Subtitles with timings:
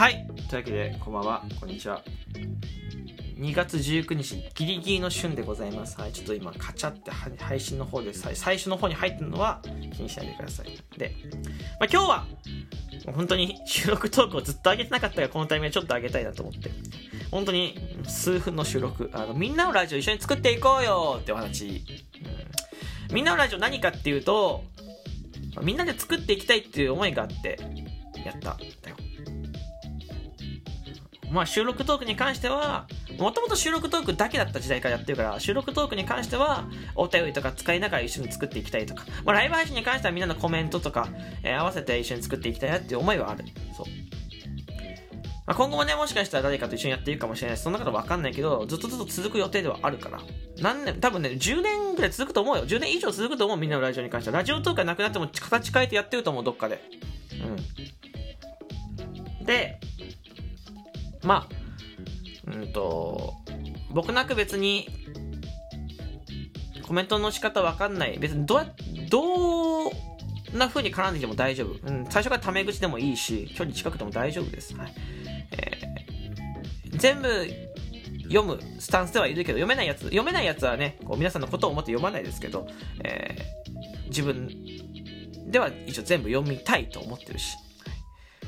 [0.00, 0.26] はい。
[0.48, 1.44] というわけで、こんばんは。
[1.60, 2.02] こんにちは。
[3.36, 6.00] 2月19日、ギリギリの旬でございます。
[6.00, 6.12] はい。
[6.14, 9.60] ちょっと今、カチャって配信の方で最初の方に入ってるのは
[9.94, 10.68] 気にしないでください。
[10.96, 11.14] で、
[11.78, 12.26] まあ、今日は、
[13.14, 16.70] 本当に収録トークをずっと上げてなかったから、このタイミングでちょっと上げたいなと思って。
[17.30, 19.10] 本当に数分の収録。
[19.12, 21.84] あの、みんなのラジオ一緒に作っていこうよってお話。
[23.08, 24.64] うん、みんなのラジオ何かっていうと、
[25.60, 27.58] みんなで作っていきたいっていう思いがあって、
[28.24, 28.96] やっただよ。
[31.30, 32.86] まあ収録トークに関しては、
[33.18, 41.08] もともと収録トークだけだった時代からやってるから、収録トークに関しては、お便りとか使いながら一緒に作っていきたいとか、まあライブ配信に関してはみんなのコメントとか、
[41.42, 43.44] えー合わせて一緒に作っていきたいなっていう思いはある。
[43.76, 43.86] そう。
[45.50, 50.20] まあ、今後もね、もしかしたら誰かと一緒にやっていくかもしれないし、そんなことわかんないけど、ずっとずっと続く予定ではあるから。
[50.60, 52.66] 何年、多分ね、10年ぐらい続くと思うよ。
[52.66, 54.38] 10年以上続くと思う、みんなのラジオに関しては。
[54.38, 56.80] ラジオトークがなくなっても形変えてやってると思う、どっかで。
[59.40, 59.44] うん。
[59.44, 59.80] で、
[61.22, 61.48] ま
[62.46, 63.34] あ、うんと、
[63.90, 64.88] 僕なんか別に、
[66.82, 68.18] コメントの仕方わかんない。
[68.18, 68.66] 別にどうや、
[69.08, 69.92] どん
[70.54, 71.86] な風に絡んできても大丈夫。
[71.86, 74.76] うん、最初からタメ口でもいいし、距離近くても大丈夫です。
[74.76, 74.94] はい。
[75.52, 75.90] えー
[77.00, 77.28] 全部
[78.24, 82.66] 読むスタンスではいるけど、読めないやつ、読めないやつはね、こう皆さんのことを思って読まないですけど、
[83.02, 83.60] えー
[84.10, 84.48] 自分
[85.50, 87.56] では一応全部読みたいと思ってるし、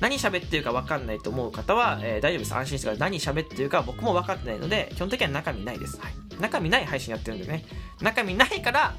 [0.00, 2.54] 何喋ってるか分かんないと思う方は、えー大丈夫です。
[2.54, 3.10] 安心してください。
[3.10, 5.98] 何喋ってるか僕も分かってないので、基本的には中身ないです。
[5.98, 6.12] はい。
[6.40, 7.64] 中身ない配信やってるんでね、
[8.00, 8.94] 中身ないから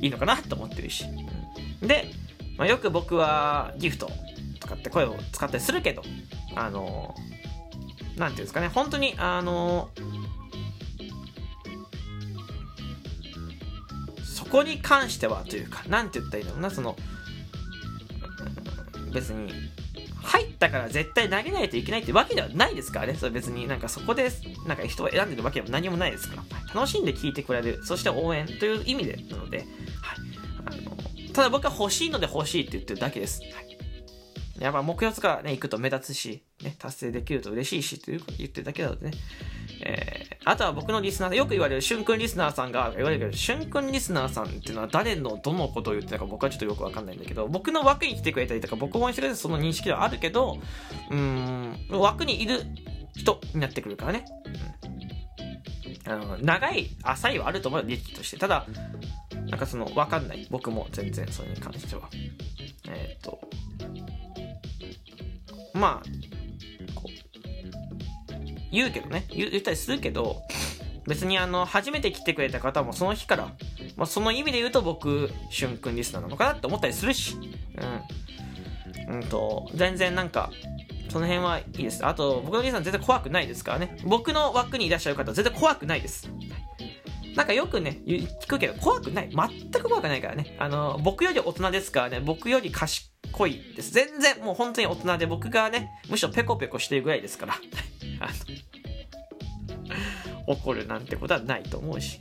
[0.00, 1.04] いいのかなと思ってるし。
[1.04, 2.10] うんで、
[2.56, 4.10] まあ、よく僕はギフト
[4.60, 6.02] とかって声を使ったりするけど、
[6.54, 9.90] あのーなんていうんですかね、本当に、あの
[14.24, 16.96] そこに関してはというか、なんて言ったらいいんだろうな、その、
[18.96, 19.52] うん別に、
[20.24, 23.14] 入ったから絶対投げないといけないってわけではないですからね。
[23.14, 24.30] それ別になんかそこで、
[24.66, 26.74] なんか人を選んでるわけでも何もないですから。
[26.74, 29.66] 楽しんで聞いてくれる、そして応援という意味でなので、はい。
[30.66, 33.40] あの、ただ僕は欲しいので欲しいって言ってるだけです。
[33.40, 33.76] はい。
[34.60, 39.16] やっぱ目標とかね、行くと目立つし、ね、達成できると嬉しいし、ということ言ってるだけなのでね。
[39.82, 50.58] えー、あとは僕のリスナーでよく言われる、しゅんくんリスナーさんが言われるけど、しゅんくんリスナーさんっていうのは誰のどのことを言ってたか僕はちょっとよくわかんないんだけど、僕の枠に来てくれたりとか、僕を応援してくれたその認識ではあるけど、
[51.10, 52.62] うん、枠にいる
[53.16, 54.24] 人になってくるからね。
[56.06, 58.36] うん、あの長い、浅いはあると思うよ、利益として。
[58.36, 58.66] ただ、
[59.46, 60.46] なんかその、わかんない。
[60.50, 62.08] 僕も全然それに関しては。
[62.88, 63.40] えーっと、
[65.74, 66.08] まあ、
[68.74, 70.42] 言うけどね、言ったりするけど、
[71.06, 73.46] 別にあの、初めて来てくれた方もその日から、
[73.96, 77.36] まあ、その意味で言うと僕、しゅんくんリスナーなのかなって思ったりするし、
[79.08, 79.16] うん。
[79.16, 80.50] うんと、全然なんか、
[81.10, 82.04] その辺はいいです。
[82.04, 83.98] あと、僕のリスナー全然怖くないですからね。
[84.04, 86.28] 僕の枠にいらっしゃる方は全然怖くないです。
[87.36, 89.30] なんかよくね、聞くけど、怖くない。
[89.30, 90.56] 全く怖くないからね。
[90.58, 93.90] あの、僕より大人ですからね、僕より賢いです。
[93.92, 97.54] 全然、もう本当に大人で、僕がね、むしろペコペコしてるぐらいですから。
[98.20, 98.26] あ
[100.30, 102.18] の怒るなんてことはないと思うし、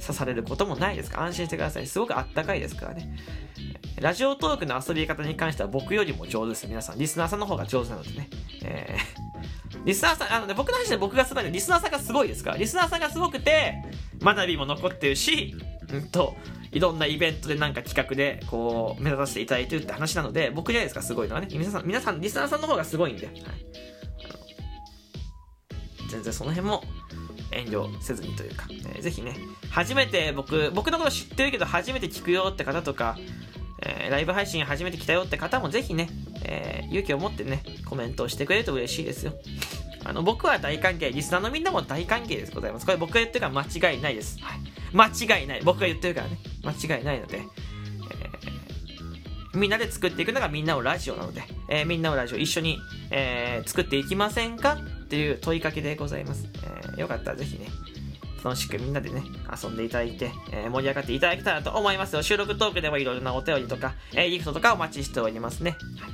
[0.00, 1.18] 刺されることもないですか？
[1.18, 1.86] ら、安心してください。
[1.86, 3.16] すごくあったかいですからね。
[4.00, 6.66] ラジオトークの遊び方に関しては僕よりも上手です。
[6.66, 6.98] 皆さん。
[6.98, 8.28] リスナーさんの方が上手なのでね。
[8.64, 9.32] えー
[9.84, 13.74] リスナーさん、あのね、僕の話で僕がすごいので、リスナーさんがすごいですから、リスナーさんがすごくて、
[14.22, 15.56] 学びも残ってるし、
[15.92, 16.36] うんと、
[16.70, 21.48] いろんなイベントでなんか企画で、こう、目指させていただいてるって話なので、僕じゃないですか、すごいのはね。
[21.50, 23.36] 皆さん、皆さん、リスナーさんの方がすごいんで、はい。
[26.12, 26.84] 全然その辺も、
[27.50, 29.36] 遠慮せずにというか、えーぜひね、
[29.70, 33.16] 初めて僕、僕のこと知ってるけど初めて聞くよって方とか、
[33.80, 36.08] えーライブ配信初めて来たよって方もぜひね、
[36.44, 39.32] えー勇気を持ってね、コメントをしてくれると嬉しいですよ。
[40.04, 42.86] あの、僕は大歓迎、リスナーのみんなも大歓迎ですございます。
[42.86, 44.38] これ僕が言ってるから間違いないです。
[44.40, 44.60] はい。
[44.92, 45.60] 間違いない。
[45.64, 46.38] 僕が言ってるからね。
[46.64, 47.42] 間違いないので、
[49.54, 52.78] みんなで作っていくのがみんなのラジオなので、えーみんなのラジオ一緒に、
[53.10, 56.46] えー作っていきませんかっていう問いかけでございます。
[56.64, 57.66] えーよかったらぜひね、
[58.44, 59.22] 楽しくみんなでね、
[59.62, 62.22] 遊んでいただいて、えー盛り上がっていただけたらと思いますよ。
[62.22, 65.72] 収録トークでもいろいろなお便りとか、えーギフトとかお待ちしておりますね。
[66.00, 66.12] はい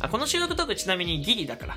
[0.00, 1.76] あこの収録トークちなみにギリだから、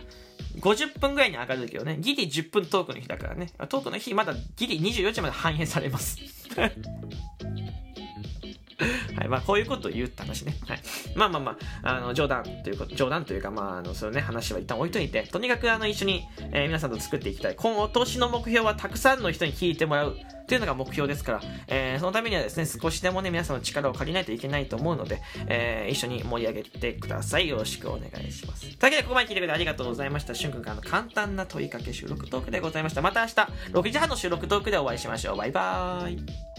[0.59, 6.19] 50分ぐらいに上がるけどね、ギリ10分トークの日だからね、トークの日まだギリ24時まで反映されます。
[9.31, 10.55] まあ、こういうことを言って話ね。
[10.67, 10.79] はい。
[11.15, 17.55] まあまあまあ、あの、冗談ということ、冗談というか、まあ、あの、そういうね、話は一旦置いといて、とにかく、あの、一緒に、えー、皆さんと作っていきたい。
[17.55, 20.17] 今年の目標はたくさんの人に聞いてもらう
[20.51, 27.47] というのが目標ですから、えー、そのためにはですね、少しでもね、皆さんの力を借りないといけないと思うので、えー、一緒に盛り上げてください。
[27.47, 28.63] よろしくお願いします。
[28.63, 30.35] というわけで、ここまで聞いてくれてありがとうございました。
[30.35, 33.01] しゅんくんからの簡単な問いかけ収録トークでございました。
[33.01, 33.33] また明日、
[33.71, 35.37] 6時半の収録トークでお会いしましょう。
[35.37, 36.50] バイバーイ。